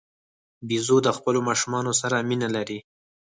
[0.67, 2.79] بیزو د خپلو ماشومانو سره مینه لري.